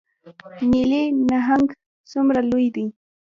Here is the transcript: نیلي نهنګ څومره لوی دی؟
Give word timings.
نیلي 0.71 1.03
نهنګ 1.29 1.67
څومره 2.11 2.41
لوی 2.49 2.67
دی؟ 2.75 2.85